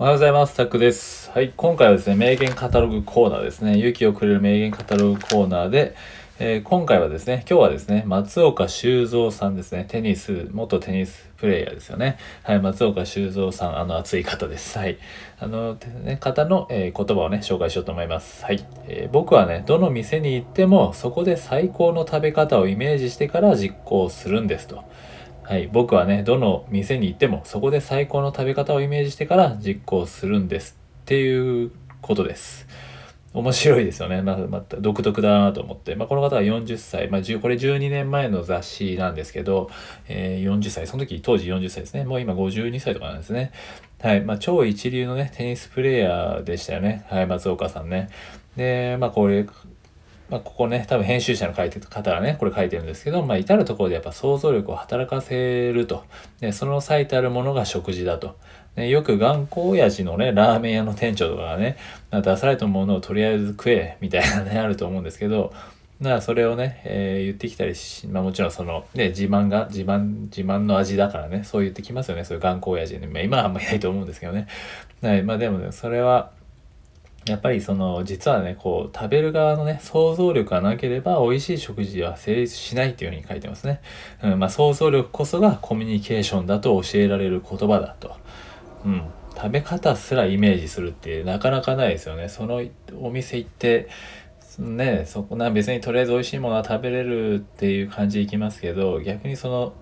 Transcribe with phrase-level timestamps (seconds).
[0.00, 0.56] おはようございます。
[0.56, 1.30] タクです。
[1.30, 3.76] はい、今回はですね、名言カタログコーナーですね。
[3.76, 5.94] 勇気をくれる名言カタログコーナーで、
[6.38, 9.84] えー、今回はですね、今日はですね、松岡修造さんですね。
[9.86, 12.16] テニス、元テニスプレイヤーですよね。
[12.44, 14.78] はい、松岡修造さん、あの熱い方です。
[14.78, 14.96] はい。
[15.38, 18.42] あの、ね、方の、えー、言葉をね、紹介しようと思います。
[18.42, 24.82] はい、えー、僕はね、どの店に行っても、そこで最高の食べ方をイメージしてから実行するんですと。
[25.50, 32.68] はい、僕はね、どの店に行ってもそこで最高の食べ方をイメージしてから実行するんですっていうことです。
[33.34, 34.22] 面白いですよね。
[34.22, 35.96] ままた独特だなと思って。
[35.96, 37.08] まあ、この方は40歳。
[37.08, 39.70] まあ、これ12年前の雑誌なんですけど、
[40.06, 40.86] えー、40歳。
[40.86, 42.04] その時当時40歳ですね。
[42.04, 43.50] もう今52歳とかなんですね。
[44.00, 44.20] はい。
[44.20, 47.04] まあ、超一流のね、テニスプレーヤーでしたよね。
[47.08, 47.26] はい。
[47.26, 48.08] 松岡さんね。
[48.54, 49.46] で、まあ、これ、
[50.30, 56.04] まあ、ここね、多分編集者の書いてる方がね、これ書いてるんですけど、まあ、至るところでやっぱ想像力を働かせると。
[56.40, 58.36] で、その最たるものが食事だと。
[58.76, 61.76] でよく頑固親父のね、ラーメン屋の店長とかがね、
[62.12, 65.52] 出されたものをとりあえず食え、みたいなね、 あると思うんですけど、
[66.00, 73.06] だからそれをね、えー、言ってきたりし、まあもちろんその、ね、自慢が、自慢、自慢の味だからね、そう言ってきますよね、そういう頑固親父に。
[73.06, 74.46] まあ今はあんまりないと思うんですけどね。
[75.02, 76.30] はい、まあでもね、それは、
[77.30, 83.80] やっぱりその実はねこう食べる側のね想像力がなければ美味しい食事は成立しないっていうふうに書いてますね、
[84.22, 88.16] うんまあ、想像力こそがコミュニケーションだと教えられる言葉だと、
[88.84, 89.02] うん、
[89.36, 92.28] 食べ方すらイメージするってなかなかないですよね。
[92.28, 92.62] その
[93.00, 93.88] お店行って
[94.58, 99.72] ねそこな別にとりあえず美味しいものは食べれるっていう感じでいきますけど逆にその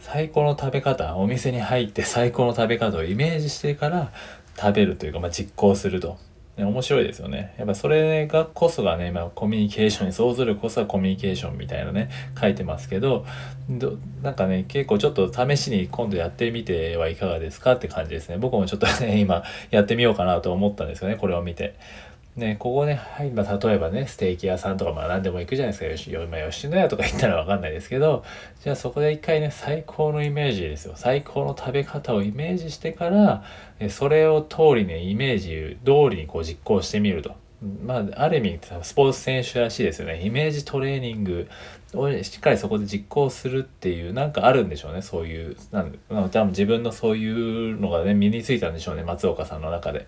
[0.00, 4.12] 最高の食べ方お店に入って最高の食べ方をイメージしてから
[4.56, 6.18] 食べるというか、まあ、実行すると。
[6.56, 7.54] ね、面白いですよね。
[7.58, 12.10] やっぱそれがこそがね、まあ、コミュニケーションに想像力こそはコミュニケーションみたいなね、
[12.40, 13.26] 書いてますけど、
[13.68, 18.38] どなんかね、結構ちょっと試しに今度やってみてはいかがですかって感じですね。
[18.38, 21.74] 僕もちょっとね、今やってみようかなと思ったんですよね、これを見て。
[22.36, 26.16] ね、ここね、はい、まあ、例えばね、ステーキ屋さんとか、まあ何でも行くじゃないですか。
[26.16, 28.24] よし、まあ、吉野家とか行ったらわかんないですけど、
[28.60, 30.94] じゃあそこで一回ね、最高のイメージですよ。
[30.96, 33.44] 最高の食べ方をイメージしてから、
[33.88, 37.36] それを通りね、イメージ通りにこう実行してみると。
[37.86, 40.20] まあ、ある意味、スポーツ選手らしいですよね。
[40.20, 41.48] イメージトレーニング
[42.22, 45.02] しっかりそこで実行するっていう、なんかあるんでしょうね。
[45.02, 49.02] そういう、なん多分自分のそういうのがね、身についたんでしょうね。
[49.04, 50.06] 松岡さんの中で。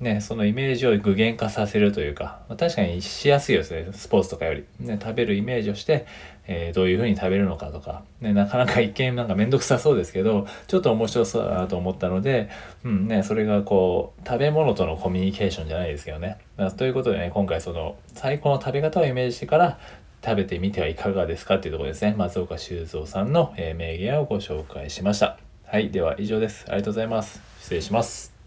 [0.00, 4.64] ね、そのイメージを具現化させるというか、まあ、確かにしやすいですね、スポーツとかより。
[4.80, 6.06] ね、食べるイメージをして、
[6.46, 12.48] えー、どういう風に食べるのかとか、ね、なかなか一見なんかめんどくさそうですけど、ちょっと面白そうだなと思ったので、
[12.82, 16.38] うんね、それがこう、食べ物とのコミュニケーションじゃないですけどね。
[16.78, 19.78] ということでね、今回その、最高の食べ方をイメージしてから、
[20.24, 22.14] 食べてみてはいかがですかっていうところですね。
[22.16, 25.38] 松岡修造さんの、え名言をご紹介しました。
[25.64, 25.90] はい。
[25.90, 26.64] では以上です。
[26.68, 27.40] ありがとうございます。
[27.60, 28.39] 失礼します。